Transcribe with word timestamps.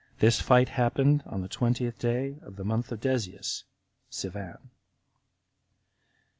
This 0.17 0.41
fight 0.41 0.67
happened 0.69 1.21
on 1.27 1.41
the 1.41 1.47
twentieth 1.47 1.99
day 1.99 2.39
of 2.41 2.55
the 2.55 2.63
month 2.63 2.89
Desius 2.89 3.61
[Sivan]. 4.09 4.55
30. 4.57 4.69